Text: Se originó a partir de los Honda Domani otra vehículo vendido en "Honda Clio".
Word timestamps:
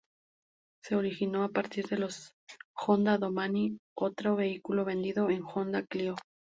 Se 0.83 0.95
originó 0.95 1.43
a 1.43 1.49
partir 1.49 1.85
de 1.85 1.99
los 1.99 2.33
Honda 2.75 3.19
Domani 3.19 3.77
otra 3.95 4.33
vehículo 4.33 4.83
vendido 4.83 5.29
en 5.29 5.43
"Honda 5.43 5.85
Clio". 5.85 6.15